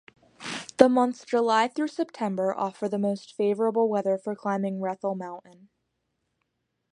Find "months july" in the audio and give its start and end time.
0.89-1.67